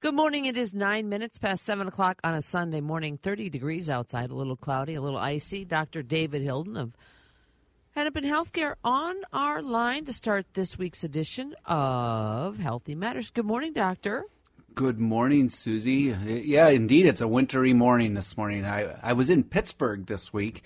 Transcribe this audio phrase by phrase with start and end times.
[0.00, 0.44] Good morning.
[0.44, 3.16] It is nine minutes past seven o'clock on a Sunday morning.
[3.16, 5.64] 30 degrees outside, a little cloudy, a little icy.
[5.64, 6.02] Dr.
[6.02, 6.92] David Hilden of
[7.92, 13.30] Hennepin Healthcare on our line to start this week's edition of Healthy Matters.
[13.30, 14.26] Good morning, Doctor.
[14.74, 16.14] Good morning, Susie.
[16.26, 18.66] Yeah, indeed, it's a wintry morning this morning.
[18.66, 20.62] I, I was in Pittsburgh this week,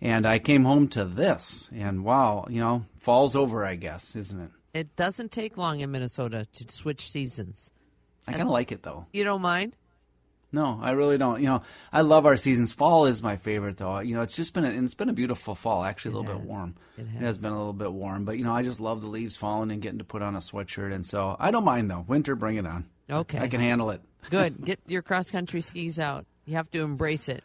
[0.00, 4.40] and I came home to this, and wow, you know, fall's over, I guess, isn't
[4.40, 4.50] it?
[4.72, 7.70] It doesn't take long in Minnesota to switch seasons.
[8.26, 9.06] I kind of like it though.
[9.12, 9.76] You don't mind?
[10.54, 11.40] No, I really don't.
[11.40, 12.72] You know, I love our seasons.
[12.72, 14.00] Fall is my favorite, though.
[14.00, 15.82] You know, it's just been a, it's been a beautiful fall.
[15.82, 16.74] Actually, a little It bit warm.
[16.98, 17.20] It has.
[17.22, 19.70] has been a little bit warm, but you know, I just love the leaves falling
[19.70, 22.04] and getting to put on a sweatshirt, and so I don't mind though.
[22.06, 22.84] Winter, bring it on.
[23.08, 23.38] Okay.
[23.38, 24.02] I can handle it.
[24.28, 24.62] Good.
[24.64, 26.26] Get your cross country skis out.
[26.44, 27.42] You have to embrace it.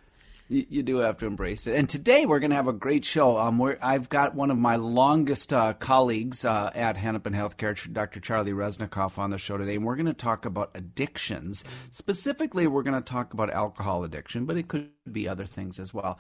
[0.49, 1.75] You, you do have to embrace it.
[1.75, 3.37] And today we're going to have a great show.
[3.37, 8.19] Um, I've got one of my longest uh, colleagues uh, at Hennepin Healthcare, Dr.
[8.19, 11.65] Charlie Resnikoff, on the show today, and we're going to talk about addictions.
[11.91, 15.93] Specifically, we're going to talk about alcohol addiction, but it could be other things as
[15.93, 16.17] well.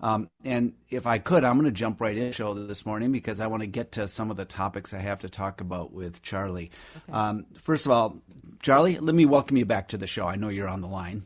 [0.00, 3.10] Um, and if I could, I'm going to jump right in the show this morning
[3.10, 5.92] because I want to get to some of the topics I have to talk about
[5.92, 6.70] with Charlie.
[7.12, 8.22] Um, first of all,
[8.62, 10.26] Charlie, let me welcome you back to the show.
[10.26, 11.24] I know you're on the line.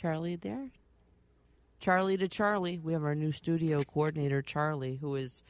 [0.00, 0.70] Charlie there?
[1.78, 2.78] Charlie to Charlie.
[2.78, 5.42] We have our new studio coordinator, Charlie, who is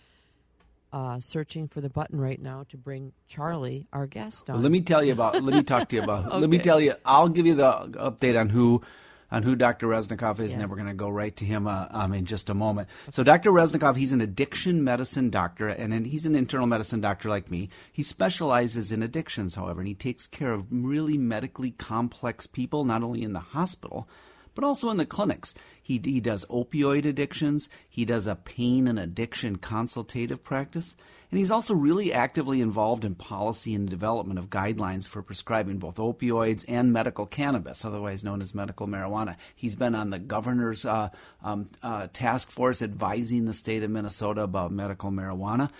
[0.93, 4.57] uh, searching for the button right now to bring Charlie, our guest, on.
[4.57, 5.41] Well, let me tell you about.
[5.41, 6.33] let me talk to you about.
[6.41, 6.95] Let me tell you.
[7.05, 8.83] I'll give you the update on who,
[9.31, 9.87] on who Dr.
[9.87, 12.51] Resnikoff is, and then we're going to go right to him uh, um, in just
[12.51, 12.89] a moment.
[13.11, 13.53] So, Dr.
[13.53, 17.69] Resnikoff, he's an addiction medicine doctor, and then he's an internal medicine doctor like me.
[17.93, 23.05] He specializes in addictions, however, and he takes care of really medically complex people, not
[23.05, 24.09] only in the hospital.
[24.55, 25.55] But also in the clinics.
[25.81, 27.69] He, he does opioid addictions.
[27.89, 30.97] He does a pain and addiction consultative practice.
[31.31, 35.97] And he's also really actively involved in policy and development of guidelines for prescribing both
[35.97, 39.37] opioids and medical cannabis, otherwise known as medical marijuana.
[39.55, 41.11] He's been on the governor's uh,
[41.45, 45.71] um, uh, task force advising the state of Minnesota about medical marijuana.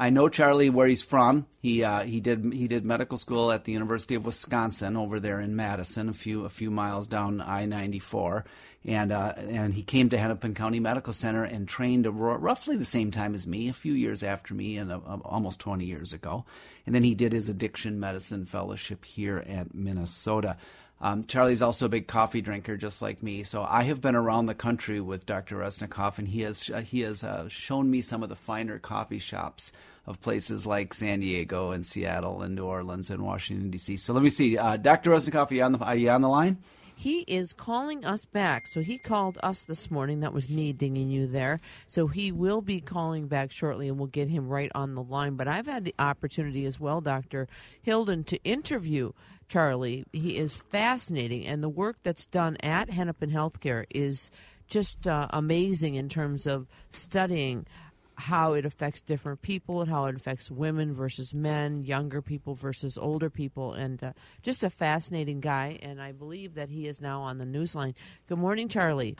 [0.00, 1.46] I know Charlie where he's from.
[1.60, 5.40] He uh, he did he did medical school at the University of Wisconsin over there
[5.40, 8.44] in Madison, a few a few miles down I ninety four,
[8.84, 13.10] and uh, and he came to Hennepin County Medical Center and trained roughly the same
[13.10, 16.44] time as me, a few years after me, and uh, almost twenty years ago.
[16.86, 20.58] And then he did his addiction medicine fellowship here at Minnesota.
[21.00, 23.44] Um, Charlie's also a big coffee drinker, just like me.
[23.44, 25.56] So I have been around the country with Dr.
[25.56, 29.20] Resnikoff, and he has uh, he has uh, shown me some of the finer coffee
[29.20, 29.72] shops
[30.06, 33.96] of places like San Diego and Seattle and New Orleans and Washington D.C.
[33.98, 35.10] So let me see, uh, Dr.
[35.10, 36.58] Resnikoff, are you on the are you on the line?
[36.96, 38.66] He is calling us back.
[38.66, 40.18] So he called us this morning.
[40.18, 41.60] That was me dinging you there.
[41.86, 45.36] So he will be calling back shortly and we'll get him right on the line.
[45.36, 47.46] But I've had the opportunity as well, Dr.
[47.82, 49.12] Hilden, to interview
[49.48, 50.04] Charlie.
[50.12, 51.46] He is fascinating.
[51.46, 54.30] And the work that's done at Hennepin Healthcare is
[54.68, 57.66] just uh, amazing in terms of studying
[58.14, 62.98] how it affects different people and how it affects women versus men, younger people versus
[62.98, 65.78] older people, and uh, just a fascinating guy.
[65.82, 67.94] And I believe that he is now on the newsline.
[68.28, 69.16] Good morning, Charlie.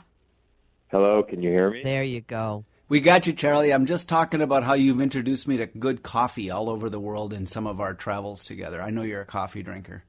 [0.89, 1.81] Hello, can you hear me?
[1.83, 2.65] There you go.
[2.89, 3.71] We got you, Charlie.
[3.71, 7.33] I'm just talking about how you've introduced me to good coffee all over the world
[7.33, 8.81] in some of our travels together.
[8.81, 10.03] I know you're a coffee drinker.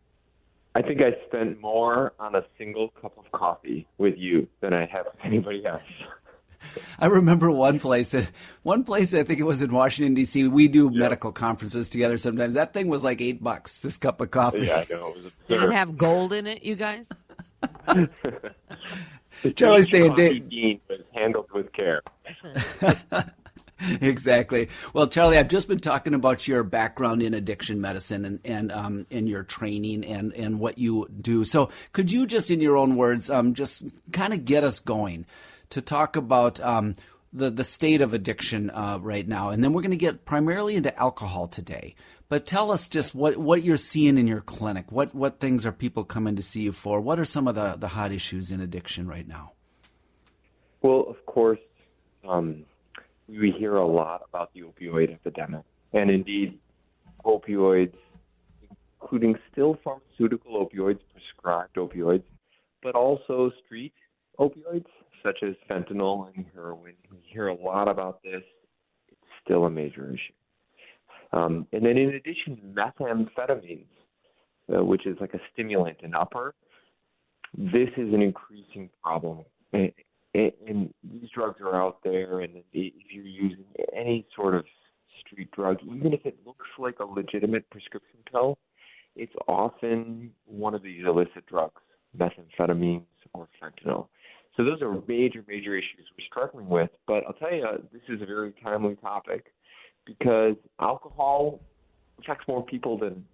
[0.75, 4.87] I think I spent more on a single cup of coffee with you than I
[4.87, 5.83] have with anybody else.
[6.99, 8.15] I remember one place,
[8.63, 10.47] one place I think it was in Washington D.C.
[10.49, 12.53] We do medical conferences together sometimes.
[12.55, 13.79] That thing was like eight bucks.
[13.79, 14.67] This cup of coffee.
[14.67, 15.09] Yeah, I know.
[15.17, 17.07] It was Did it have gold in it, you guys?
[17.87, 18.11] The
[19.57, 22.03] Charlie's saying, coffee Dave- was handled with care.
[24.01, 24.69] exactly.
[24.93, 29.07] Well, Charlie, I've just been talking about your background in addiction medicine and and um,
[29.11, 31.45] in your training and and what you do.
[31.45, 35.27] So, could you just, in your own words, um, just kind of get us going
[35.71, 36.95] to talk about um,
[37.33, 40.77] the the state of addiction uh, right now, and then we're going to get primarily
[40.77, 41.95] into alcohol today.
[42.29, 44.93] But tell us just what, what you're seeing in your clinic.
[44.93, 47.01] What what things are people coming to see you for?
[47.01, 49.53] What are some of the, the hot issues in addiction right now?
[50.83, 51.59] Well, of course,
[52.27, 52.65] um,
[53.39, 55.63] we hear a lot about the opioid epidemic,
[55.93, 56.59] and indeed,
[57.25, 57.95] opioids,
[59.01, 62.25] including still pharmaceutical opioids, prescribed opioids,
[62.83, 63.93] but also street
[64.39, 64.87] opioids
[65.23, 66.95] such as fentanyl and heroin.
[67.11, 68.43] We hear a lot about this.
[69.09, 70.33] It's still a major issue.
[71.33, 73.85] Um, and then, in addition, methamphetamines,
[74.75, 76.55] uh, which is like a stimulant and upper,
[77.57, 79.45] this is an increasing problem.
[80.35, 83.65] And these drugs are out there, and if you're using
[83.97, 84.65] any sort of
[85.21, 88.59] street drug, even if it looks like a legitimate prescription pill,
[89.17, 91.83] it's often one of these illicit drugs,
[92.17, 93.03] methamphetamines
[93.35, 94.07] or fentanyl.
[94.57, 96.91] So those are major, major issues we're struggling with.
[97.07, 99.47] But I'll tell you, this is a very timely topic
[100.07, 101.61] because alcohol
[102.19, 103.25] affects more people than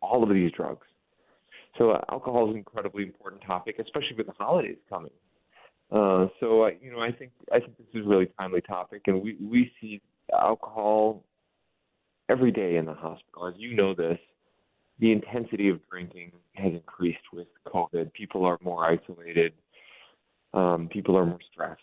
[0.00, 0.86] all of these drugs.
[1.78, 5.10] So uh, alcohol is an incredibly important topic, especially with the holidays coming.
[5.90, 9.02] Uh, so uh, you know, I think I think this is a really timely topic,
[9.06, 10.00] and we we see
[10.32, 11.22] alcohol
[12.28, 13.46] every day in the hospital.
[13.46, 14.18] As you know, this
[14.98, 18.12] the intensity of drinking has increased with COVID.
[18.14, 19.52] People are more isolated
[20.56, 21.82] um, people are more stressed,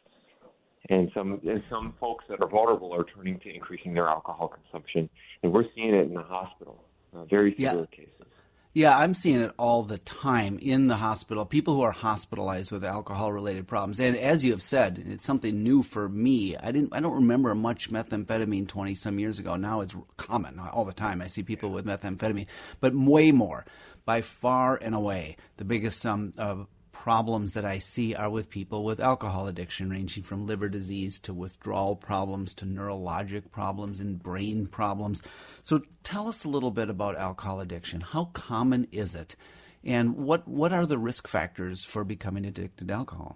[0.90, 5.10] and some and some folks that are vulnerable are turning to increasing their alcohol consumption,
[5.44, 6.84] and we're seeing it in the hospital,
[7.16, 7.96] uh, very severe yeah.
[7.96, 8.33] cases.
[8.76, 11.46] Yeah, I'm seeing it all the time in the hospital.
[11.46, 15.84] People who are hospitalized with alcohol-related problems, and as you have said, it's something new
[15.84, 16.58] for me.
[16.58, 19.56] I didn't, I don't remember much methamphetamine 20 some years ago.
[19.58, 21.22] Now it's common all the time.
[21.22, 22.48] I see people with methamphetamine,
[22.80, 23.64] but way more,
[24.06, 26.64] by far and away, the biggest um, uh,
[27.04, 31.34] problems that I see are with people with alcohol addiction, ranging from liver disease to
[31.34, 35.22] withdrawal problems to neurologic problems and brain problems.
[35.64, 38.00] So tell us a little bit about alcohol addiction.
[38.00, 39.36] How common is it?
[39.84, 43.36] And what, what are the risk factors for becoming addicted to alcohol?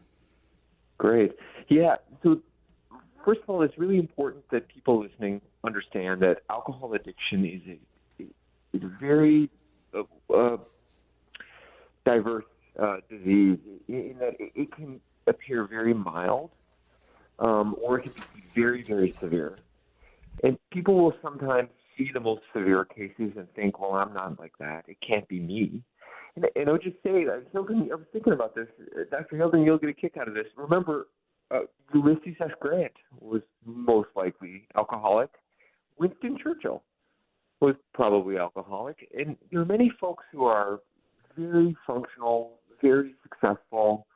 [0.98, 1.34] Great.
[1.68, 1.96] Yeah.
[2.24, 2.40] So,
[3.26, 7.62] first of all, it's really important that people listening understand that alcohol addiction is
[8.22, 8.24] a,
[8.78, 9.50] is a very
[9.94, 10.04] uh,
[10.34, 10.56] uh,
[12.06, 12.46] diverse
[12.80, 16.52] uh, disease in that it can appear very mild
[17.40, 19.58] um, or it can be very, very severe.
[20.44, 24.54] And people will sometimes see the most severe cases and think, well, I'm not like
[24.60, 24.86] that.
[24.88, 25.82] It can't be me.
[26.36, 28.68] And, and I would just say, that Hilden, I was thinking about this.
[29.10, 29.38] Dr.
[29.38, 30.46] Hilden, you'll get a kick out of this.
[30.56, 31.08] Remember,
[31.50, 31.62] uh,
[31.94, 32.52] Ulysses S.
[32.60, 35.30] Grant was most likely alcoholic.
[35.98, 36.84] Winston Churchill
[37.60, 39.10] was probably alcoholic.
[39.18, 40.80] And there are many folks who are
[41.36, 44.08] very functional, very successful,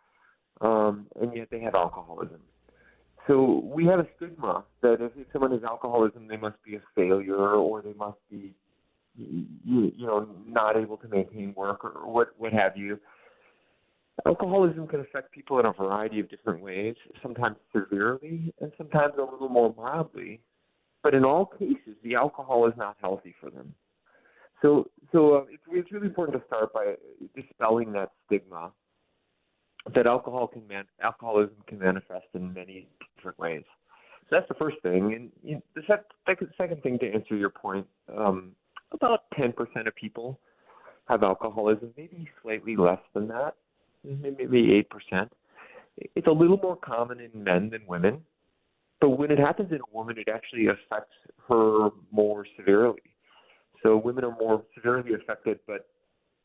[0.61, 2.39] um, and yet they have alcoholism.
[3.27, 7.35] So we have a stigma that if, someone has alcoholism, they must be a failure
[7.35, 8.53] or they must be,
[9.15, 12.99] you, you know, not able to maintain work or what what have you.
[14.25, 19.21] Alcoholism can affect people in a variety of different ways, sometimes severely and sometimes a
[19.21, 20.41] little more mildly.
[21.03, 23.73] But in all cases, the alcohol is not healthy for them.
[24.61, 26.95] So, so uh, it's, it's really important to start by
[27.35, 28.71] dispelling that stigma
[29.95, 33.63] that alcohol can man- alcoholism can manifest in many different ways.
[34.29, 35.13] So that's the first thing.
[35.13, 38.51] And you know, the second, second thing to answer your point, um,
[38.91, 39.53] about 10%
[39.87, 40.39] of people
[41.07, 43.55] have alcoholism, maybe slightly less than that,
[44.03, 45.29] maybe 8%.
[46.15, 48.21] It's a little more common in men than women,
[49.01, 51.15] but when it happens in a woman, it actually affects
[51.49, 53.01] her more severely.
[53.83, 55.87] So women are more severely affected, but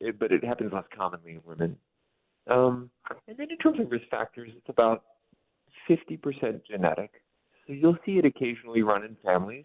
[0.00, 1.76] it, but it happens less commonly in women.
[2.48, 2.90] Um,
[3.26, 5.04] and then in terms of risk factors, it's about
[5.88, 7.10] 50% genetic.
[7.66, 9.64] So you'll see it occasionally run in families.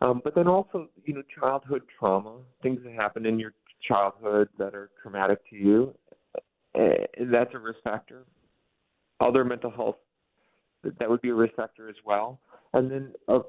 [0.00, 3.52] Um, but then also, you know, childhood trauma, things that happen in your
[3.86, 5.94] childhood that are traumatic to you,
[6.74, 6.88] uh,
[7.30, 8.24] that's a risk factor.
[9.20, 9.96] Other mental health,
[10.82, 12.40] that would be a risk factor as well.
[12.72, 13.40] And then uh,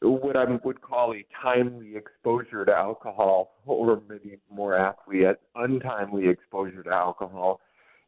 [0.00, 6.28] what I would call a timely exposure to alcohol, or maybe more aptly, an untimely
[6.28, 7.60] exposure to alcohol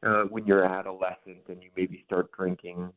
[0.07, 2.93] uh, when you're adolescent and you maybe start drinking.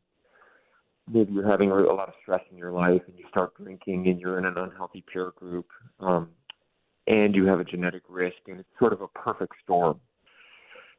[1.12, 4.20] Maybe you're having a lot of stress in your life and you start drinking and
[4.20, 5.68] you're in an unhealthy peer group
[6.00, 6.30] um,
[7.08, 10.00] and you have a genetic risk and it's sort of a perfect storm.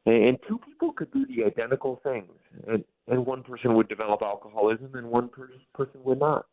[0.05, 2.31] And, two people could do the identical things
[2.67, 6.45] and, and one person would develop alcoholism and one per- person would not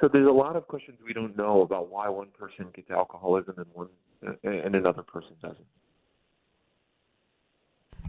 [0.00, 3.54] so there's a lot of questions we don't know about why one person gets alcoholism
[3.58, 3.88] and one
[4.42, 5.66] and another person doesn't.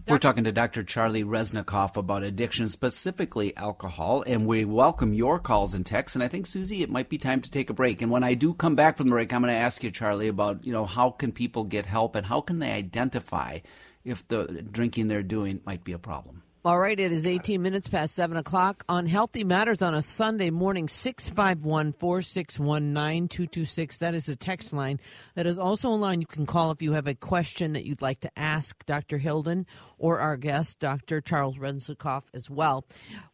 [0.08, 0.84] We're talking to Dr.
[0.84, 6.16] Charlie Resnikoff about addiction, specifically alcohol, and we welcome your calls and texts.
[6.16, 8.04] And I think, Susie, it might be time to take a break.
[8.04, 10.28] And when I do come back from the break, I'm going to ask you, Charlie,
[10.28, 13.60] about you know how can people get help and how can they identify
[14.04, 16.44] if the drinking they're doing might be a problem.
[16.66, 20.50] All right, it is 18 minutes past 7 o'clock on Healthy Matters on a Sunday
[20.50, 24.00] morning, 651 461 9226.
[24.00, 25.00] That is the text line.
[25.36, 28.02] That is also a line you can call if you have a question that you'd
[28.02, 29.20] like to ask Dr.
[29.20, 29.68] Hilden
[30.00, 31.22] or our guest, Dr.
[31.22, 32.84] Charles Resnikoff, as well.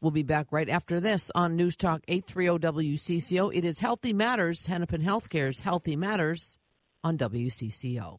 [0.01, 3.55] We'll be back right after this on News Talk 830 WCCO.
[3.55, 6.57] It is Healthy Matters, Hennepin Healthcare's Healthy Matters
[7.01, 8.17] on WCCO.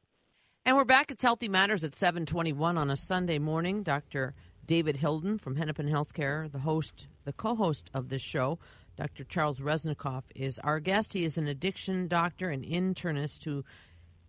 [0.64, 1.11] And we're back.
[1.11, 3.83] It's Healthy Matters at 721 on a Sunday morning.
[3.83, 4.33] Dr.
[4.66, 8.59] David Hilden from Hennepin Healthcare, the host, the co-host of this show,
[8.97, 9.25] Dr.
[9.25, 11.12] Charles Resnikoff, is our guest.
[11.12, 13.64] He is an addiction doctor and internist who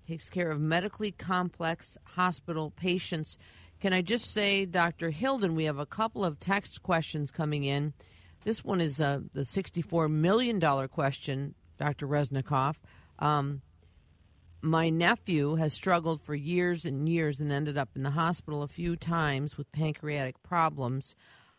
[0.07, 3.37] takes care of medically complex hospital patients.
[3.79, 5.11] Can I just say, Dr.
[5.11, 7.93] Hilden, we have a couple of text questions coming in.
[8.43, 10.59] This one is uh, the $64 million
[10.89, 12.07] question, Dr.
[12.07, 12.75] Resnikoff.
[13.19, 13.61] Um,
[14.63, 18.67] my nephew has struggled for years and years and ended up in the hospital a
[18.67, 21.15] few times with pancreatic problems.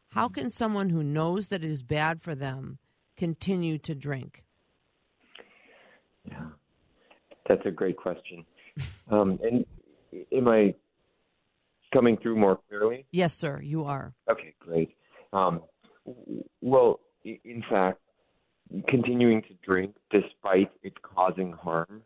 [0.08, 2.78] How can someone who knows that it is bad for them
[3.14, 4.44] continue to drink?
[6.24, 6.46] Yeah,
[7.46, 8.46] that's a great question.
[9.10, 9.66] um, and
[10.32, 10.74] am I
[11.92, 13.04] coming through more clearly?
[13.10, 14.14] Yes, sir, you are.
[14.30, 14.96] Okay, great.
[15.34, 15.60] Um,
[16.62, 18.00] well, in fact,
[18.88, 22.02] continuing to drink despite it causing harm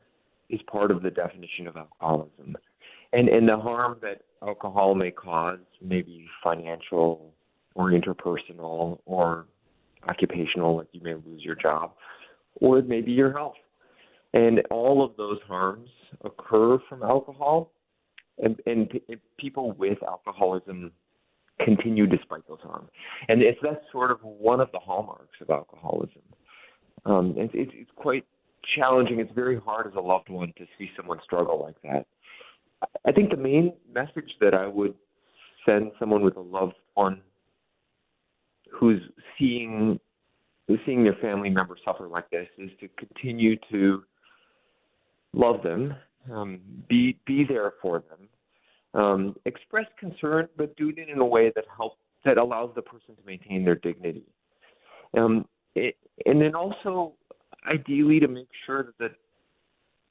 [0.51, 2.57] is part of the definition of alcoholism.
[3.13, 7.33] And and the harm that alcohol may cause may be financial
[7.75, 9.47] or interpersonal or
[10.09, 11.93] occupational, like you may lose your job,
[12.57, 13.55] or it may be your health.
[14.35, 15.89] And all of those harms
[16.23, 17.73] occur from alcohol,
[18.39, 19.01] and, and
[19.39, 20.93] people with alcoholism
[21.65, 22.89] continue despite those harms.
[23.29, 26.23] And it's that's sort of one of the hallmarks of alcoholism.
[27.05, 28.25] Um, it's, it's, it's quite
[28.77, 29.21] challenging.
[29.21, 32.07] It's very hard as a loved one to see someone struggle like that.
[33.07, 34.95] I think the main message that I would
[35.67, 37.21] send someone with a loved one
[38.71, 39.01] who's
[39.39, 39.99] seeing
[40.85, 44.05] seeing their family member suffer like this is to continue to
[45.33, 45.95] love them,
[46.31, 51.51] um, be be there for them, um, express concern, but do it in a way
[51.55, 54.25] that helps that allows the person to maintain their dignity.
[55.17, 55.97] Um, it,
[56.27, 57.15] and then also
[57.69, 59.09] ideally to make sure that the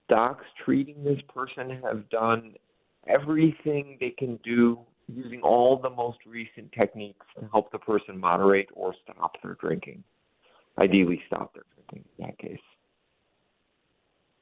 [0.09, 2.53] docs treating this person have done
[3.07, 8.67] everything they can do using all the most recent techniques to help the person moderate
[8.73, 10.03] or stop their drinking.
[10.79, 12.59] Ideally, stop their drinking in that case.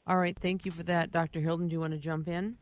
[0.07, 0.37] All right.
[0.39, 1.11] Thank you for that.
[1.11, 1.39] Dr.
[1.39, 2.57] Hilden, do you want to jump in?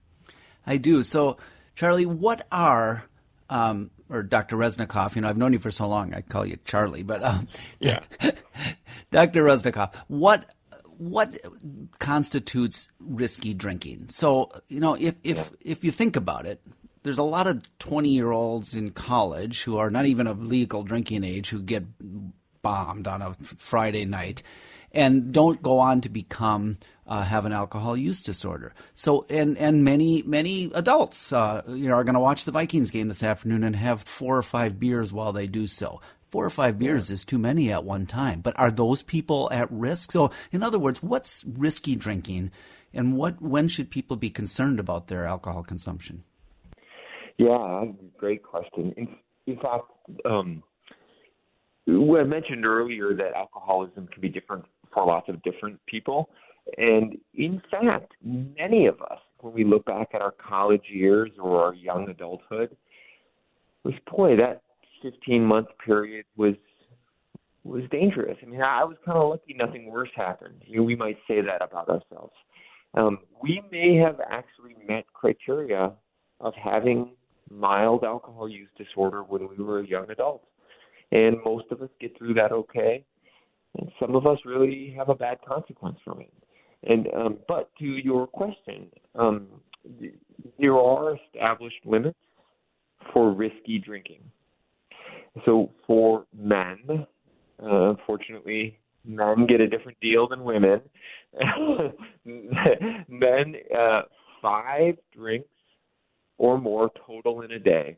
[0.65, 1.03] I do.
[1.03, 1.37] So,
[1.75, 3.05] Charlie, what are
[3.53, 4.57] um, or Dr.
[4.57, 7.47] Resnikoff, you know, I've known you for so long, I call you Charlie, but um,
[7.79, 7.99] yeah,
[9.11, 9.43] Dr.
[9.43, 10.55] Resnikoff, what
[10.97, 11.37] what
[11.99, 14.07] constitutes risky drinking?
[14.09, 15.71] So, you know, if if yeah.
[15.71, 16.61] if you think about it,
[17.03, 20.83] there's a lot of 20 year olds in college who are not even of legal
[20.83, 21.83] drinking age who get
[22.63, 24.41] bombed on a Friday night
[24.93, 28.73] and don't go on to become uh, have an alcohol use disorder.
[28.95, 32.91] So, and and many many adults, uh, you know, are going to watch the Vikings
[32.91, 36.01] game this afternoon and have four or five beers while they do so.
[36.29, 37.15] Four or five beers yeah.
[37.15, 38.41] is too many at one time.
[38.41, 40.11] But are those people at risk?
[40.11, 42.51] So, in other words, what's risky drinking,
[42.93, 46.23] and what when should people be concerned about their alcohol consumption?
[47.37, 47.85] Yeah,
[48.17, 48.93] great question.
[48.95, 49.07] In,
[49.47, 49.85] in fact,
[50.23, 50.63] um,
[51.87, 56.29] I mentioned earlier that alcoholism can be different for lots of different people.
[56.77, 61.63] And in fact, many of us, when we look back at our college years or
[61.63, 62.75] our young adulthood,
[63.83, 64.61] was boy, that
[65.01, 66.55] 15 month period was
[67.65, 68.37] was dangerous.
[68.41, 70.61] I mean, I was kind of lucky nothing worse happened.
[70.65, 72.33] You know, we might say that about ourselves.
[72.93, 75.93] Um, we may have actually met criteria
[76.41, 77.11] of having
[77.49, 80.43] mild alcohol use disorder when we were a young adult,
[81.11, 83.05] And most of us get through that okay.
[83.77, 86.33] And some of us really have a bad consequence from it.
[86.83, 89.47] And um, but to your question, um,
[90.59, 92.17] there are established limits
[93.13, 94.21] for risky drinking.
[95.45, 96.77] So for men,
[97.61, 100.81] uh, unfortunately, men get a different deal than women.
[102.25, 104.01] men, uh,
[104.41, 105.47] five drinks
[106.37, 107.97] or more total in a day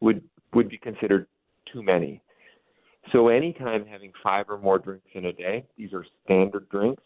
[0.00, 0.22] would
[0.54, 1.26] would be considered
[1.72, 2.20] too many.
[3.10, 7.02] So anytime having five or more drinks in a day, these are standard drinks,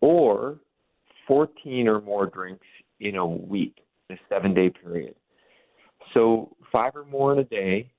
[0.00, 0.58] or
[1.26, 2.66] 14 or more drinks
[3.00, 3.76] in a week,
[4.10, 5.14] a seven day period.
[6.14, 7.90] So five or more in a day,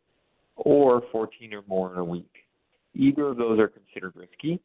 [0.55, 2.31] or 14 or more in a week.
[2.93, 4.59] Either of those are considered risky.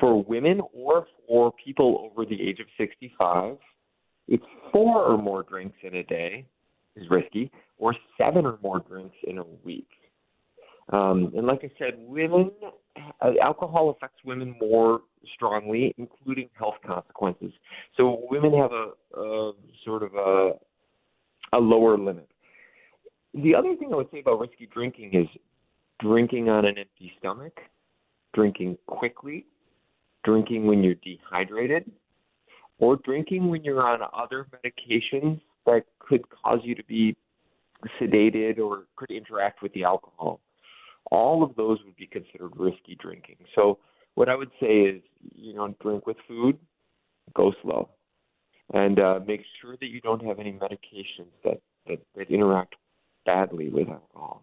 [0.00, 3.58] For women or for people over the age of 65,
[4.28, 6.46] it's four or more drinks in a day
[6.96, 9.88] is risky, or seven or more drinks in a week.
[10.92, 12.50] Um, and like I said, women,
[13.20, 15.00] uh, alcohol affects women more
[15.34, 17.52] strongly, including health consequences.
[17.96, 19.52] So women have a, a
[19.84, 20.50] sort of a,
[21.56, 22.28] a lower limit.
[23.34, 25.26] The other thing I would say about risky drinking is
[26.00, 27.58] drinking on an empty stomach,
[28.34, 29.46] drinking quickly,
[30.24, 31.90] drinking when you're dehydrated,
[32.78, 37.16] or drinking when you're on other medications that could cause you to be
[38.00, 40.40] sedated or could interact with the alcohol.
[41.10, 43.36] All of those would be considered risky drinking.
[43.54, 43.78] So
[44.14, 45.02] what I would say is,
[45.34, 46.58] you know, drink with food,
[47.34, 47.90] go slow,
[48.72, 52.74] and uh, make sure that you don't have any medications that, that, that interact
[53.26, 54.42] badly with alcohol.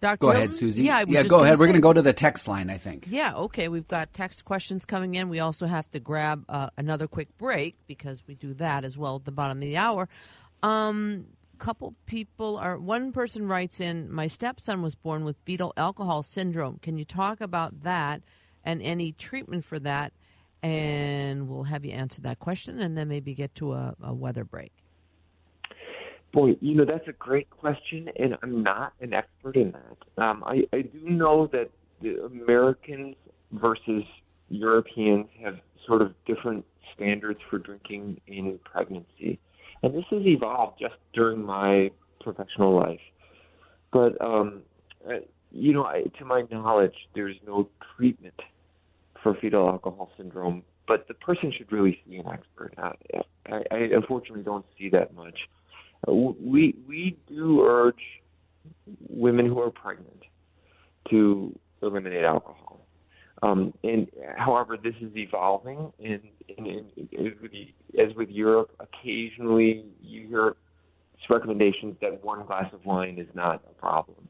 [0.00, 0.16] Dr.
[0.18, 0.82] Go ahead, Susie.
[0.82, 1.58] Yeah, yeah go gonna ahead.
[1.60, 3.06] We're going to go to the text line, I think.
[3.08, 3.68] Yeah, okay.
[3.68, 5.28] We've got text questions coming in.
[5.28, 9.16] We also have to grab uh, another quick break because we do that as well
[9.16, 10.08] at the bottom of the hour.
[10.64, 11.26] Um,
[11.58, 12.78] couple people are.
[12.78, 16.78] One person writes in, "My stepson was born with fetal alcohol syndrome.
[16.82, 18.22] Can you talk about that
[18.64, 20.12] and any treatment for that?"
[20.62, 24.44] And we'll have you answer that question, and then maybe get to a, a weather
[24.44, 24.72] break.
[26.32, 30.22] Boy, you know that's a great question, and I'm not an expert in that.
[30.22, 33.16] Um, I, I do know that the Americans
[33.50, 34.04] versus
[34.48, 39.38] Europeans have sort of different standards for drinking in pregnancy,
[39.82, 43.00] and this has evolved just during my professional life.
[43.92, 44.62] But um,
[45.06, 45.18] uh,
[45.50, 48.40] you know, I, to my knowledge, there's no treatment
[49.22, 52.74] for fetal alcohol syndrome, but the person should really see an expert.
[52.78, 52.92] I,
[53.46, 55.38] I, I unfortunately don't see that much.
[56.08, 57.94] Uh, we we do urge
[59.08, 60.22] women who are pregnant
[61.10, 62.81] to eliminate alcohol.
[63.42, 66.20] Um, and however, this is evolving, and,
[66.56, 67.52] and, and as, with,
[67.98, 70.56] as with Europe, occasionally you hear
[71.28, 74.28] recommendations that one glass of wine is not a problem.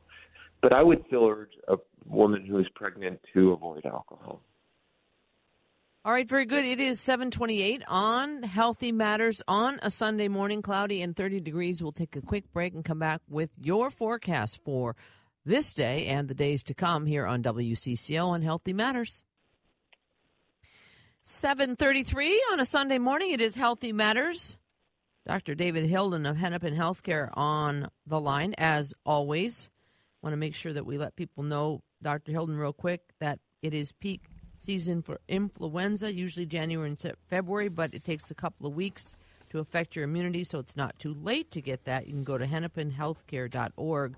[0.61, 4.40] But I would still urge a woman who is pregnant to avoid alcohol.
[6.05, 6.64] All right, very good.
[6.64, 11.83] It is 728 on Healthy Matters on a Sunday morning, cloudy and 30 degrees.
[11.83, 14.96] We'll take a quick break and come back with your forecast for
[15.44, 19.22] this day and the days to come here on WCCO on Healthy Matters.
[21.24, 23.31] 733 on a Sunday morning.
[23.31, 24.57] It is Healthy Matters.
[25.24, 25.55] Dr.
[25.55, 29.70] David Hilden of Hennepin Healthcare on the line, as always.
[30.20, 32.33] Want to make sure that we let people know, Dr.
[32.33, 34.22] Hilden, real quick, that it is peak
[34.59, 39.16] season for influenza, usually January and February, but it takes a couple of weeks
[39.50, 42.07] to affect your immunity, so it's not too late to get that.
[42.07, 44.16] You can go to hennepinhealthcare.org.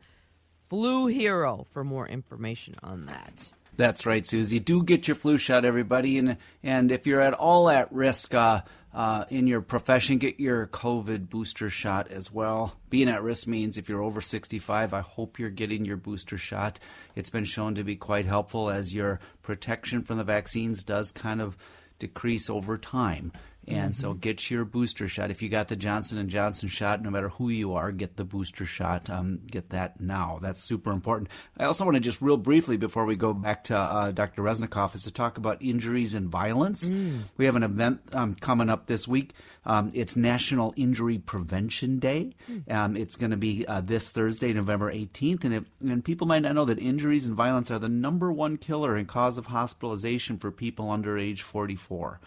[0.74, 3.52] Blue Hero for more information on that.
[3.76, 4.58] That's right, Susie.
[4.58, 8.62] Do get your flu shot, everybody, and and if you're at all at risk uh,
[8.92, 12.76] uh, in your profession, get your COVID booster shot as well.
[12.90, 16.80] Being at risk means if you're over 65, I hope you're getting your booster shot.
[17.14, 21.40] It's been shown to be quite helpful as your protection from the vaccines does kind
[21.40, 21.56] of
[22.00, 23.30] decrease over time.
[23.66, 25.30] And so get your booster shot.
[25.30, 28.24] If you got the Johnson and Johnson shot, no matter who you are, get the
[28.24, 29.08] booster shot.
[29.08, 30.38] Um, get that now.
[30.42, 31.30] That's super important.
[31.58, 34.42] I also want to just real briefly before we go back to uh, Dr.
[34.42, 36.88] Resnikoff is to talk about injuries and violence.
[37.36, 39.32] We have an event um, coming up this week.
[39.66, 42.34] Um, it's National Injury Prevention Day.
[42.70, 45.44] Um, it's going to be uh, this Thursday, November 18th.
[45.44, 48.58] And, if, and people might not know that injuries and violence are the number one
[48.58, 52.20] killer and cause of hospitalization for people under age 44.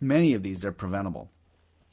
[0.00, 1.30] Many of these are preventable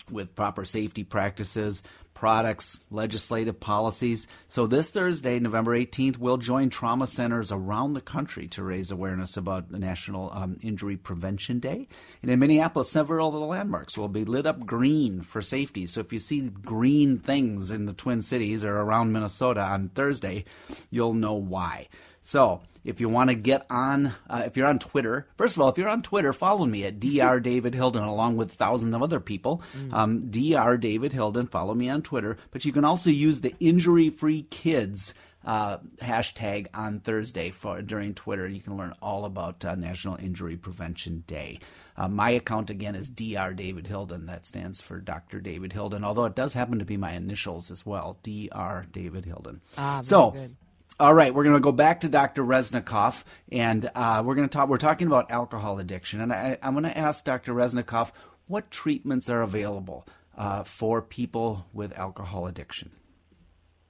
[0.10, 4.28] with proper safety practices, products, legislative policies.
[4.48, 9.38] So this Thursday, November 18th, we'll join trauma centers around the country to raise awareness
[9.38, 11.88] about the National um, Injury Prevention Day.
[12.22, 15.86] And in Minneapolis, several of the landmarks will be lit up green for safety.
[15.86, 20.46] So if you see green things in the Twin Cities or around Minnesota on Thursday,
[20.90, 21.88] you'll know why.
[22.22, 25.68] So, if you want to get on, uh, if you're on Twitter, first of all,
[25.68, 27.42] if you're on Twitter, follow me at Dr.
[27.42, 29.62] David Hilden along with thousands of other people.
[29.92, 30.78] Um, Dr.
[30.78, 32.38] David Hilden, follow me on Twitter.
[32.52, 35.14] But you can also use the Injury Free Kids
[35.46, 38.48] uh, hashtag on Thursday for during Twitter.
[38.48, 41.60] You can learn all about uh, National Injury Prevention Day.
[41.98, 43.54] Uh, my account again is Dr.
[43.54, 44.28] David Hilden.
[44.28, 45.42] That stands for Dr.
[45.42, 48.86] David Hilden, although it does happen to be my initials as well, Dr.
[48.92, 49.62] David Hilden.
[49.78, 50.32] Ah, very so.
[50.32, 50.56] good.
[51.00, 52.44] All right, we're going to go back to Dr.
[52.44, 54.68] Resnikoff, and uh, we're going to talk.
[54.68, 57.54] We're talking about alcohol addiction, and I, am going to ask Dr.
[57.54, 58.12] Resnikoff
[58.48, 62.90] what treatments are available uh, for people with alcohol addiction.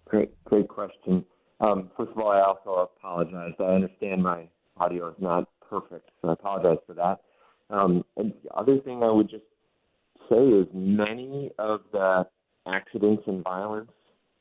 [0.03, 1.23] Great, great question.
[1.61, 3.53] Um, first of all, I also apologize.
[3.57, 7.19] I understand my audio is not perfect, so I apologize for that.
[7.69, 9.45] Um, and the other thing I would just
[10.29, 12.27] say is many of the
[12.67, 13.91] accidents and violence,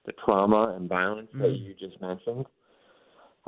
[0.05, 1.42] the trauma and violence mm.
[1.42, 2.44] that you just mentioned,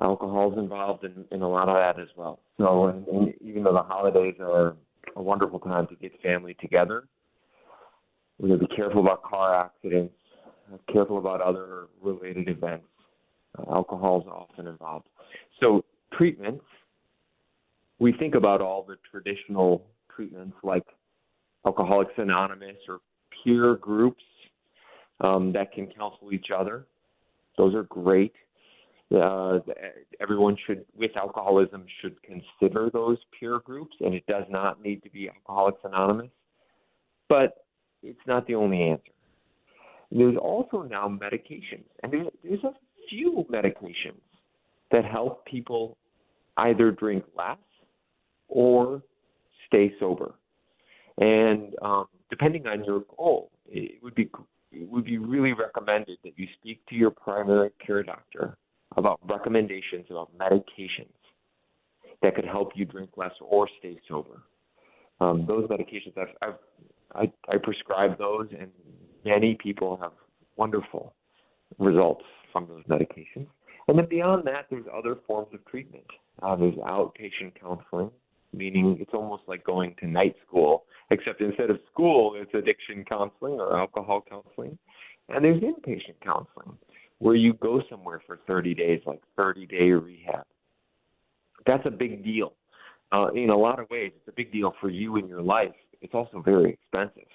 [0.00, 2.40] alcohol is involved in, in a lot of that as well.
[2.58, 4.76] So, and, and even though the holidays are
[5.16, 7.04] a wonderful time to get family together,
[8.38, 10.14] we have to be careful about car accidents,
[10.92, 12.86] careful about other related events.
[13.58, 15.06] Uh, alcohol is often involved.
[15.60, 15.84] So,
[16.16, 16.64] treatments,
[17.98, 19.84] we think about all the traditional
[20.14, 20.84] treatments like
[21.66, 23.00] Alcoholics Anonymous or
[23.42, 24.22] peer groups
[25.20, 26.86] um, that can counsel each other.
[27.56, 28.32] Those are great.
[29.14, 29.60] Uh,
[30.20, 35.10] everyone should, with alcoholism, should consider those peer groups, and it does not need to
[35.10, 36.30] be Alcoholics Anonymous.
[37.28, 37.64] But
[38.02, 39.12] it's not the only answer.
[40.10, 42.72] There's also now medications, and there's, a
[43.08, 44.20] few medications
[44.90, 45.96] that help people
[46.58, 47.58] either drink less
[48.48, 49.02] or
[49.66, 50.34] stay sober.
[51.18, 54.30] And um, depending on your goal, it would be
[54.70, 58.58] it would be really recommended that you speak to your primary care doctor
[58.98, 61.14] about recommendations about medications
[62.22, 64.42] that could help you drink less or stay sober.
[65.20, 66.58] Um, those medications, I've, I've,
[67.14, 68.70] I, I prescribe those, and
[69.24, 70.12] many people have
[70.56, 71.14] wonderful
[71.78, 73.46] results from those medications.
[73.86, 76.04] And then beyond that, there's other forms of treatment.
[76.42, 78.10] Uh, there's outpatient counseling,
[78.52, 83.54] meaning it's almost like going to night school, except instead of school, it's addiction counseling
[83.54, 84.76] or alcohol counseling.
[85.28, 86.76] And there's inpatient counseling,
[87.18, 90.44] where you go somewhere for 30 days, like 30 day rehab.
[91.66, 92.52] That's a big deal.
[93.12, 95.74] Uh, in a lot of ways, it's a big deal for you in your life.
[96.00, 97.28] It's also very expensive.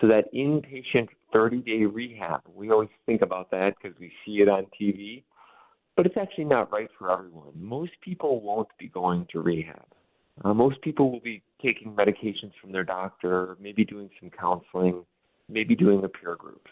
[0.00, 4.48] So that inpatient 30 day rehab, we always think about that because we see it
[4.48, 5.22] on TV,
[5.96, 7.52] but it's actually not right for everyone.
[7.54, 9.86] Most people won't be going to rehab.
[10.44, 15.02] Uh, most people will be taking medications from their doctor, maybe doing some counseling,
[15.48, 16.66] maybe doing a peer group.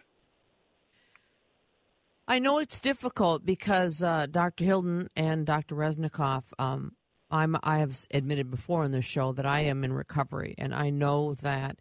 [2.27, 4.65] I know it's difficult because uh, Dr.
[4.65, 5.75] Hilden and Dr.
[5.75, 6.93] Resnikoff, um,
[7.31, 10.91] I'm, I have admitted before in this show that I am in recovery, and I
[10.91, 11.79] know that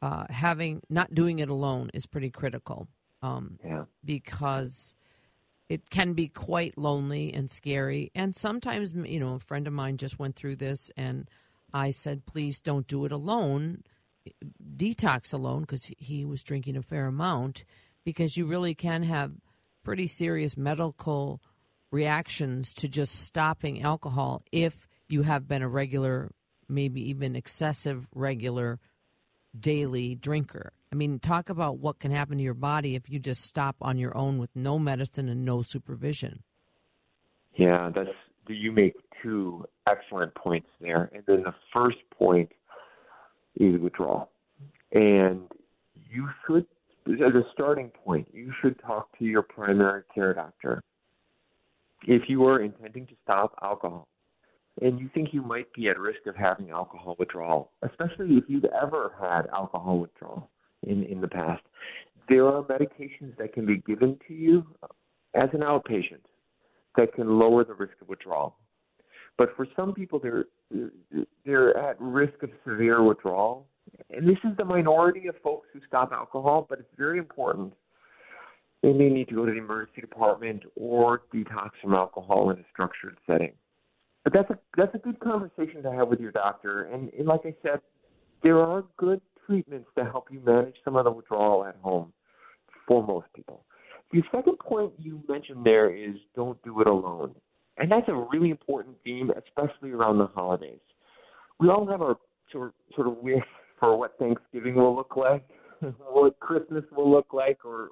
[0.00, 2.88] uh, having not doing it alone is pretty critical.
[3.20, 3.84] Um, yeah.
[4.04, 4.94] Because
[5.68, 9.96] it can be quite lonely and scary, and sometimes you know a friend of mine
[9.98, 11.28] just went through this, and
[11.72, 13.84] I said, please don't do it alone,
[14.76, 17.64] detox alone, because he was drinking a fair amount,
[18.04, 19.32] because you really can have
[19.82, 21.40] pretty serious medical
[21.90, 26.30] reactions to just stopping alcohol if you have been a regular,
[26.68, 28.80] maybe even excessive regular
[29.58, 30.72] daily drinker.
[30.90, 33.98] I mean, talk about what can happen to your body if you just stop on
[33.98, 36.42] your own with no medicine and no supervision.
[37.54, 38.10] Yeah, that's
[38.46, 41.10] do you make two excellent points there.
[41.14, 42.50] And then the first point
[43.56, 44.30] is withdrawal.
[44.92, 45.42] And
[46.10, 46.66] you should
[47.06, 50.82] as a starting point, you should talk to your primary care doctor
[52.06, 54.08] if you are intending to stop alcohol
[54.80, 58.64] and you think you might be at risk of having alcohol withdrawal, especially if you've
[58.64, 60.50] ever had alcohol withdrawal
[60.86, 61.62] in, in the past.
[62.28, 64.64] There are medications that can be given to you
[65.34, 66.24] as an outpatient
[66.96, 68.56] that can lower the risk of withdrawal.
[69.38, 70.44] But for some people, they're
[71.44, 73.66] they're at risk of severe withdrawal,
[74.10, 76.66] and this is the minority of folks who stop alcohol.
[76.68, 77.72] But it's very important.
[78.82, 82.64] They may need to go to the emergency department or detox from alcohol in a
[82.72, 83.52] structured setting.
[84.24, 86.84] But that's a that's a good conversation to have with your doctor.
[86.84, 87.80] And, and like I said,
[88.42, 92.12] there are good treatments to help you manage some of the withdrawal at home
[92.86, 93.64] for most people.
[94.12, 97.34] The second point you mentioned there is don't do it alone.
[97.78, 100.80] And that's a really important theme, especially around the holidays.
[101.58, 102.16] We all have our
[102.52, 103.16] sort sort of
[103.82, 105.44] for what Thanksgiving will look like,
[105.98, 107.90] what Christmas will look like, or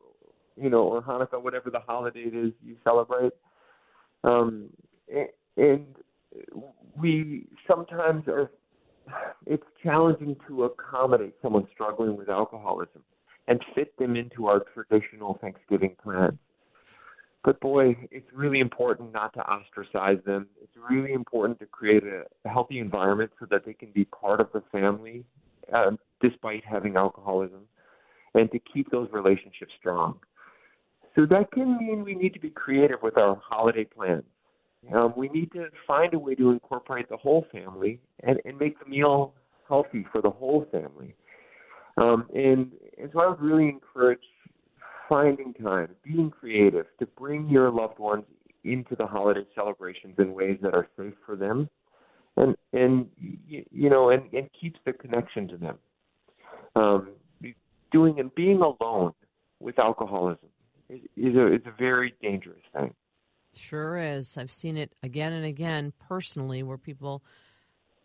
[0.57, 3.33] you know, or Hanukkah, whatever the holiday it is you celebrate.
[4.23, 4.71] Um,
[5.57, 5.87] and
[6.97, 8.53] we sometimes are.
[9.47, 13.03] It's challenging to accommodate someone struggling with alcoholism
[13.49, 16.39] and fit them into our traditional Thanksgiving plans.
[17.43, 20.47] But boy, it's really important not to ostracize them.
[20.63, 24.41] It's really important to create a, a healthy environment so that they can be part
[24.41, 25.25] of the family
[25.75, 27.63] uh, despite having alcoholism
[28.35, 30.19] and to keep those relationships strong.
[31.17, 34.25] So that can mean we need to be creative with our holiday plans.
[34.95, 38.79] Um, we need to find a way to incorporate the whole family and, and make
[38.79, 39.35] the meal
[39.69, 41.15] healthy for the whole family.
[41.97, 44.21] Um, and, and so I would really encourage
[45.09, 48.25] finding time, being creative to bring your loved ones
[48.65, 51.69] into the holiday celebrations in ways that are safe for them
[52.37, 55.79] and and you know and, and keeps the connection to them.
[56.77, 57.09] Um,
[57.91, 59.13] doing and being alone
[59.59, 60.49] with alcoholism
[60.89, 62.95] is, is a is a very dangerous thing.
[63.55, 64.37] Sure is.
[64.37, 67.23] I've seen it again and again personally where people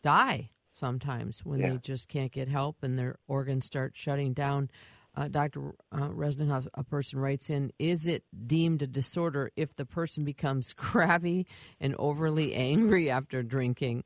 [0.01, 1.71] die sometimes when yeah.
[1.71, 4.69] they just can't get help and their organs start shutting down
[5.15, 5.75] uh, Dr.
[5.91, 10.73] Uh, Resnikoff, a person writes in, is it deemed a disorder if the person becomes
[10.77, 11.47] crabby
[11.79, 14.03] and overly angry after drinking?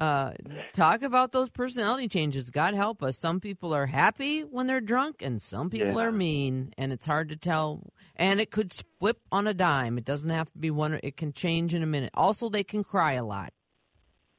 [0.00, 0.32] Uh,
[0.72, 2.48] talk about those personality changes.
[2.48, 3.18] God help us.
[3.18, 6.04] Some people are happy when they're drunk, and some people yeah.
[6.04, 7.82] are mean, and it's hard to tell.
[8.16, 9.98] And it could flip on a dime.
[9.98, 10.98] It doesn't have to be one.
[11.02, 12.10] It can change in a minute.
[12.14, 13.52] Also, they can cry a lot.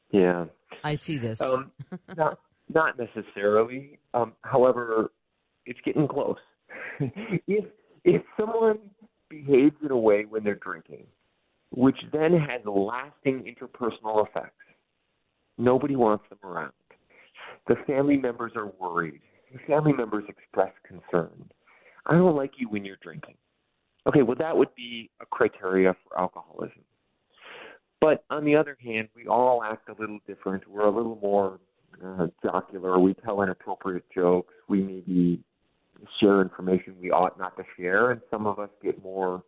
[0.09, 0.45] Yeah,
[0.83, 1.39] I see this.
[1.41, 1.71] Um,
[2.17, 2.39] not
[2.73, 3.99] not necessarily.
[4.15, 5.11] Um, however,
[5.65, 6.37] it's getting close.
[6.99, 7.65] if
[8.03, 8.79] if someone
[9.29, 11.05] behaves in a way when they're drinking,
[11.71, 14.55] which then has lasting interpersonal effects,
[15.57, 16.73] nobody wants them around.
[17.67, 19.21] The family members are worried.
[19.53, 21.49] The family members express concern.
[22.05, 23.35] I don't like you when you're drinking.
[24.07, 26.81] Okay, well that would be a criteria for alcoholism.
[27.99, 30.67] But on the other hand, we all act a little different.
[30.67, 31.59] We're a little more
[32.03, 32.97] uh, jocular.
[32.99, 34.53] We tell inappropriate jokes.
[34.67, 35.43] We maybe
[36.19, 39.43] share information we ought not to share, and some of us get more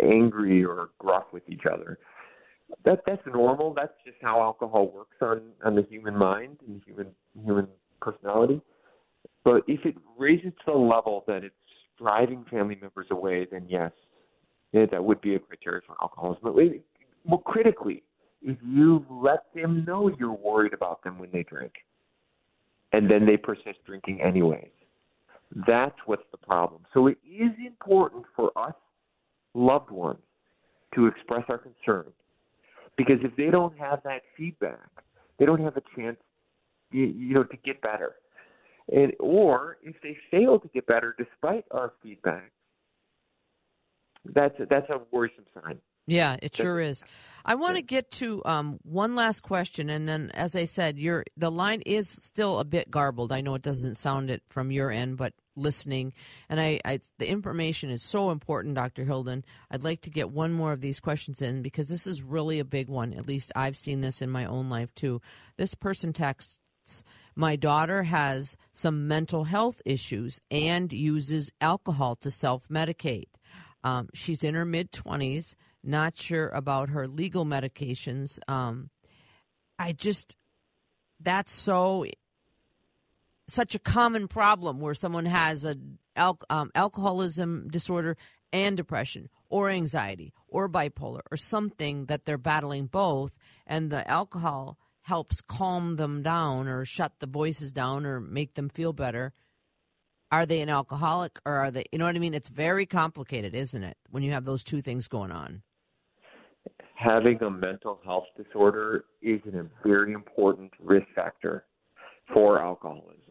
[0.00, 1.98] angry or gruff with each other.
[2.84, 3.74] That that's normal.
[3.74, 7.08] That's just how alcohol works on on the human mind and human
[7.44, 7.68] human
[8.00, 8.60] personality.
[9.44, 11.54] But if it raises to the level that it's
[11.98, 13.92] driving family members away, then yes,
[14.72, 16.42] yeah, that would be a criteria for alcoholism.
[16.42, 16.54] But
[17.24, 18.02] more critically,
[18.40, 21.72] if you let them know you're worried about them when they drink,
[22.92, 24.70] and then they persist drinking anyways,
[25.54, 26.82] that's what's the problem.
[26.94, 28.74] So it is important for us
[29.54, 30.20] loved ones
[30.94, 32.12] to express our concern
[32.96, 34.88] because if they don't have that feedback,
[35.38, 36.16] they don't have a chance,
[36.90, 38.14] you, you know, to get better.
[38.92, 42.50] And or if they fail to get better despite our feedback,
[44.34, 45.78] that's a, that's a worrisome sign.
[46.06, 47.04] Yeah, it sure is.
[47.44, 51.24] I want to get to um, one last question, and then, as I said, your
[51.36, 53.30] the line is still a bit garbled.
[53.32, 56.12] I know it doesn't sound it from your end, but listening,
[56.48, 59.04] and I, I the information is so important, Dr.
[59.04, 59.44] Hilden.
[59.70, 62.64] I'd like to get one more of these questions in because this is really a
[62.64, 63.12] big one.
[63.12, 65.20] At least I've seen this in my own life too.
[65.56, 66.58] This person texts.
[67.34, 73.28] My daughter has some mental health issues and uses alcohol to self medicate.
[73.84, 78.38] Um, she's in her mid 20s not sure about her legal medications.
[78.48, 78.90] Um,
[79.78, 80.36] I just,
[81.20, 82.06] that's so,
[83.48, 85.76] such a common problem where someone has a
[86.16, 88.16] al- um, alcoholism disorder
[88.52, 94.78] and depression or anxiety or bipolar or something that they're battling both, and the alcohol
[95.02, 99.32] helps calm them down or shut the voices down or make them feel better.
[100.30, 102.34] Are they an alcoholic or are they, you know what I mean?
[102.34, 105.62] It's very complicated, isn't it, when you have those two things going on?
[107.02, 111.64] having a mental health disorder is a very important risk factor
[112.32, 113.21] for alcoholism.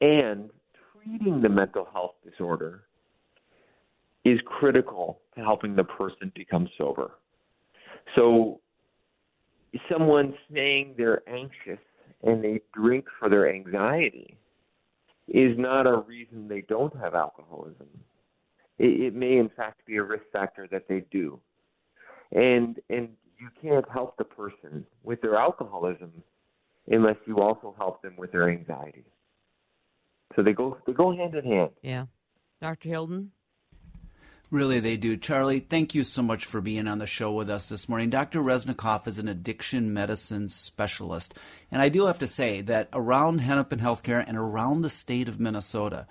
[0.00, 0.50] And
[0.92, 2.84] treating the mental health disorder
[4.24, 7.12] is critical to helping the person become sober.
[8.14, 8.60] So,
[9.90, 11.82] someone saying they're anxious
[12.22, 14.36] and they drink for their anxiety
[15.28, 17.88] is not a reason they don't have alcoholism.
[18.78, 21.38] It, it may, in fact, be a risk factor that they do
[22.32, 23.08] and and
[23.38, 26.12] you can't help the person with their alcoholism
[26.88, 29.04] unless you also help them with their anxiety.
[30.36, 31.70] So they go they go hand in hand.
[31.82, 32.06] Yeah,
[32.60, 32.88] Dr.
[32.88, 33.32] Hilden.
[34.50, 35.18] Really, they do.
[35.18, 38.08] Charlie, thank you so much for being on the show with us this morning.
[38.08, 38.40] Dr.
[38.40, 41.34] Resnikoff is an addiction medicine specialist.
[41.70, 45.38] And I do have to say that around Hennepin Healthcare and around the state of
[45.38, 46.06] Minnesota,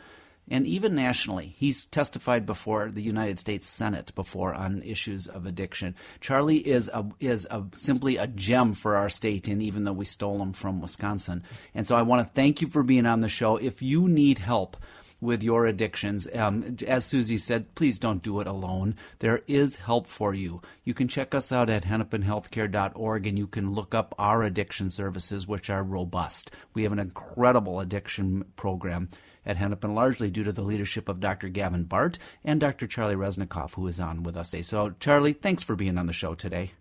[0.49, 1.55] and even nationally.
[1.57, 5.95] He's testified before the United States Senate before on issues of addiction.
[6.21, 10.05] Charlie is a, is a, simply a gem for our state, and even though we
[10.05, 11.43] stole him from Wisconsin.
[11.73, 13.57] And so I want to thank you for being on the show.
[13.57, 14.77] If you need help,
[15.19, 16.27] with your addictions.
[16.35, 18.95] Um, as Susie said, please don't do it alone.
[19.19, 20.61] There is help for you.
[20.83, 25.47] You can check us out at hennepinhealthcare.org and you can look up our addiction services,
[25.47, 26.51] which are robust.
[26.73, 29.09] We have an incredible addiction program
[29.47, 31.47] at Hennepin, largely due to the leadership of Dr.
[31.47, 32.85] Gavin Bart and Dr.
[32.85, 34.61] Charlie Resnikoff, who is on with us today.
[34.61, 36.73] So, Charlie, thanks for being on the show today.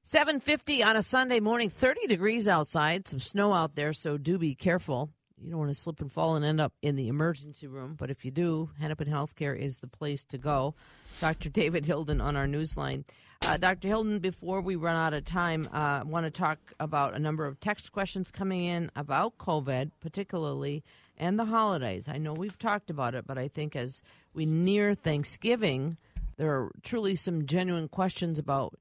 [0.03, 4.53] 750 on a Sunday morning, 30 degrees outside, some snow out there, so do be
[4.53, 5.11] careful
[5.43, 7.95] you don't want to slip and fall and end up in the emergency room.
[7.97, 10.75] But if you do, Hennepin Healthcare is the place to go.
[11.19, 11.49] Dr.
[11.53, 13.03] David Hilden on our newsline.
[13.45, 13.89] Uh, Dr.
[13.89, 17.45] Hilden, before we run out of time, uh, I want to talk about a number
[17.45, 20.81] of text questions coming in about COVID, particularly,
[21.17, 22.07] and the holidays.
[22.07, 24.01] I know we've talked about it, but I think as
[24.33, 25.97] we near Thanksgiving,
[26.37, 28.79] there are truly some genuine questions about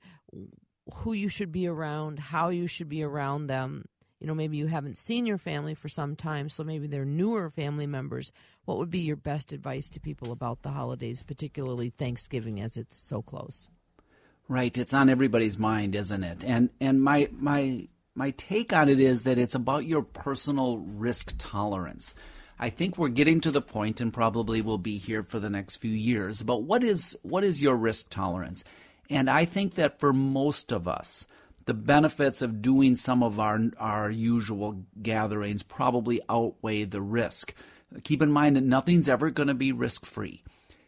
[0.94, 3.86] who you should be around, how you should be around them,
[4.22, 7.50] you know, maybe you haven't seen your family for some time, so maybe they're newer
[7.50, 8.30] family members.
[8.66, 12.94] What would be your best advice to people about the holidays, particularly Thanksgiving as it's
[12.94, 13.68] so close?
[14.46, 16.44] Right, it's on everybody's mind, isn't it?
[16.44, 21.34] And and my my my take on it is that it's about your personal risk
[21.36, 22.14] tolerance.
[22.60, 25.78] I think we're getting to the point and probably will be here for the next
[25.78, 28.62] few years But what is what is your risk tolerance?
[29.10, 31.26] And I think that for most of us,
[31.66, 37.54] the benefits of doing some of our our usual gatherings probably outweigh the risk.
[38.04, 40.42] Keep in mind that nothing's ever going to be risk free.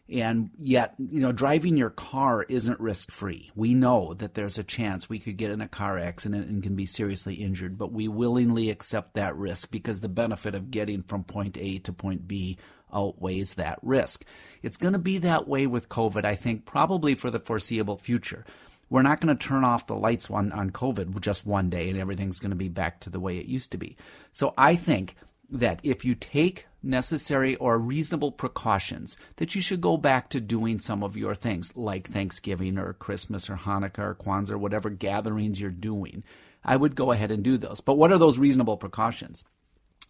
[0.07, 3.51] And yet, you know, driving your car isn't risk free.
[3.55, 6.75] We know that there's a chance we could get in a car accident and can
[6.75, 11.23] be seriously injured, but we willingly accept that risk because the benefit of getting from
[11.23, 12.57] point A to point B
[12.93, 14.23] outweighs that risk.
[14.61, 18.45] It's going to be that way with COVID, I think, probably for the foreseeable future
[18.89, 21.99] we're not going to turn off the lights on, on COVID just one day and
[21.99, 23.97] everything's going to be back to the way it used to be.
[24.31, 25.15] So I think
[25.49, 30.79] that if you take necessary or reasonable precautions, that you should go back to doing
[30.79, 35.59] some of your things like Thanksgiving or Christmas or Hanukkah or Kwanzaa or whatever gatherings
[35.59, 36.23] you're doing.
[36.63, 37.81] I would go ahead and do those.
[37.81, 39.43] But what are those reasonable precautions?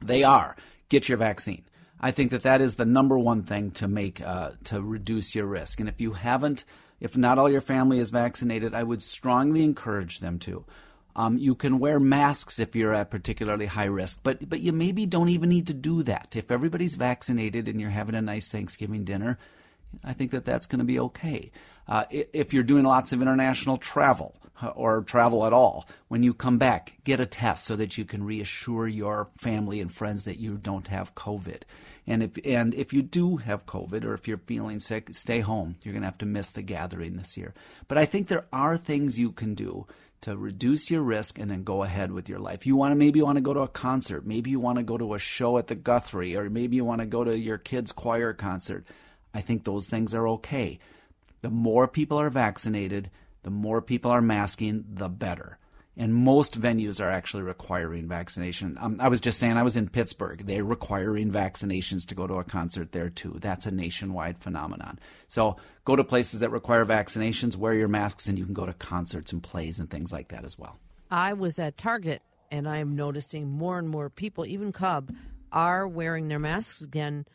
[0.02, 0.56] They are
[0.90, 1.66] get your vaccine.
[2.00, 5.46] I think that that is the number one thing to make uh, to reduce your
[5.46, 5.80] risk.
[5.80, 6.66] And if you haven't
[7.00, 10.66] if not all your family is vaccinated, I would strongly encourage them to.
[11.16, 15.06] Um, you can wear masks if you're at particularly high risk, but but you maybe
[15.06, 16.36] don't even need to do that.
[16.36, 19.38] If everybody's vaccinated and you're having a nice Thanksgiving dinner,
[20.04, 21.52] I think that that's going to be okay.
[21.88, 26.34] Uh, if you're doing lots of international travel uh, or travel at all, when you
[26.34, 30.40] come back, get a test so that you can reassure your family and friends that
[30.40, 31.62] you don't have COVID.
[32.08, 35.76] And if and if you do have COVID or if you're feeling sick, stay home.
[35.84, 37.54] You're going to have to miss the gathering this year.
[37.88, 39.88] But I think there are things you can do
[40.22, 42.66] to reduce your risk and then go ahead with your life.
[42.66, 44.84] You want to maybe you want to go to a concert, maybe you want to
[44.84, 47.58] go to a show at the Guthrie, or maybe you want to go to your
[47.58, 48.86] kids' choir concert.
[49.34, 50.80] I think those things are okay.
[51.42, 53.12] The more people are vaccinated,
[53.44, 55.60] the more people are masking, the better
[55.98, 58.78] and most venues are actually requiring vaccination.
[58.82, 60.46] Um, I was just saying, I was in Pittsburgh.
[60.46, 63.38] They're requiring vaccinations to go to a concert there too.
[63.40, 65.00] That's a nationwide phenomenon.
[65.28, 65.56] So
[65.86, 69.32] go to places that require vaccinations, wear your masks, and you can go to concerts
[69.32, 70.78] and plays and things like that as well.
[71.10, 75.14] I was at Target, and I am noticing more and more people, even Cub,
[75.52, 77.26] are wearing their masks again,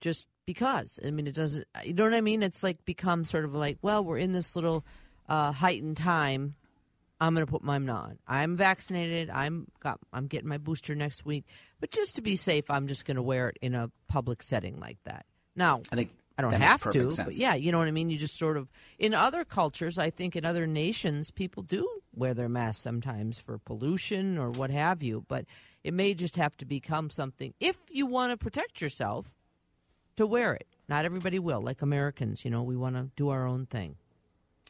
[0.00, 0.98] just because.
[1.04, 1.66] I mean, it doesn't.
[1.84, 2.42] You know what I mean?
[2.42, 4.86] It's like become sort of like, well, we're in this little
[5.28, 6.54] uh, heightened time
[7.20, 8.18] I'm going to put mine on.
[8.26, 9.30] I'm vaccinated.
[9.30, 9.98] I'm got.
[10.12, 11.46] I'm getting my booster next week.
[11.80, 14.78] But just to be safe, I'm just going to wear it in a public setting
[14.78, 15.24] like that.
[15.54, 17.26] Now, I think I don't have to, sense.
[17.26, 18.10] but yeah, you know what I mean.
[18.10, 22.34] You just sort of in other cultures, I think in other nations, people do wear
[22.34, 25.24] their masks sometimes for pollution or what have you.
[25.28, 25.46] But
[25.82, 29.34] it may just have to become something if you want to protect yourself
[30.16, 30.66] to wear it.
[30.88, 32.44] Not everybody will, like Americans.
[32.44, 33.96] You know, we want to do our own thing.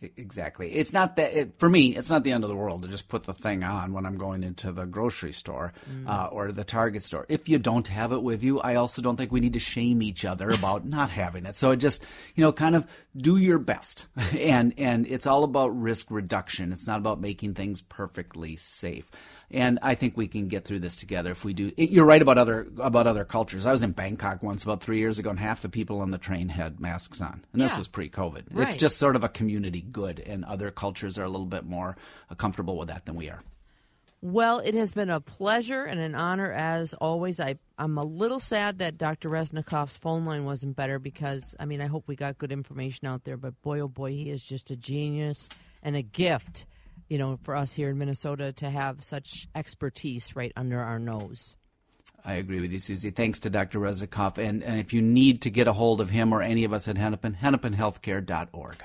[0.02, 0.74] Exactly.
[0.74, 1.96] It's not that it, for me.
[1.96, 4.18] It's not the end of the world to just put the thing on when I'm
[4.18, 6.06] going into the grocery store mm.
[6.06, 7.24] uh, or the Target store.
[7.30, 10.02] If you don't have it with you, I also don't think we need to shame
[10.02, 11.56] each other about not having it.
[11.56, 12.86] So it just you know kind of
[13.16, 14.06] do your best,
[14.38, 16.72] and and it's all about risk reduction.
[16.72, 19.10] It's not about making things perfectly safe.
[19.50, 21.72] and I think we can get through this together if we do.
[21.78, 23.64] You're right about other about other cultures.
[23.64, 26.18] I was in Bangkok once about three years ago, and half the people on the
[26.18, 28.48] train had masks on, and this was pre-COVID.
[28.50, 28.66] Right.
[28.66, 31.96] It's just sort of a community good, and other cultures are a little bit more
[32.30, 33.42] uh, comfortable with that than we are.
[34.22, 37.38] Well, it has been a pleasure and an honor as always.
[37.38, 39.28] I I'm a little sad that Dr.
[39.28, 43.24] Resnikoff's phone line wasn't better because I mean I hope we got good information out
[43.24, 43.36] there.
[43.36, 45.48] But boy, oh boy, he is just a genius
[45.82, 46.66] and a gift,
[47.08, 51.54] you know, for us here in Minnesota to have such expertise right under our nose.
[52.24, 53.10] I agree with you, Susie.
[53.10, 53.78] Thanks to Dr.
[53.78, 54.36] Resnikoff.
[54.38, 56.88] And, and if you need to get a hold of him or any of us
[56.88, 58.84] at Hennepin, hennepinhealthcare.org.